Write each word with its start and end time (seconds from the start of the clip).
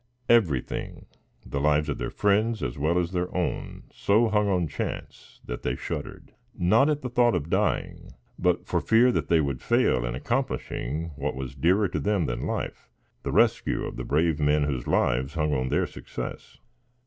Everything 0.27 1.05
the 1.45 1.61
lives 1.61 1.87
of 1.87 1.99
their 1.99 2.09
friends 2.09 2.63
as 2.63 2.75
well 2.75 2.97
as 2.97 3.11
their 3.11 3.31
own 3.37 3.83
so 3.93 4.29
hung 4.29 4.47
on 4.47 4.67
chance, 4.67 5.39
that 5.45 5.61
they 5.61 5.75
shuddered; 5.75 6.33
not 6.57 6.89
at 6.89 7.03
the 7.03 7.07
thought 7.09 7.35
of 7.35 7.51
dying, 7.51 8.09
but 8.39 8.65
for 8.65 8.81
fear 8.81 9.11
they 9.11 9.39
would 9.39 9.61
fail 9.61 10.03
in 10.03 10.15
accomplishing 10.15 11.11
what 11.17 11.35
was 11.35 11.53
dearer 11.53 11.87
to 11.87 11.99
them 11.99 12.25
than 12.25 12.47
life, 12.47 12.89
the 13.21 13.31
rescue 13.31 13.83
of 13.83 13.95
the 13.95 14.03
brave 14.03 14.39
men 14.39 14.63
whose 14.63 14.87
lives 14.87 15.35
hung 15.35 15.53
on 15.53 15.67
their 15.69 15.85
success. 15.85 16.57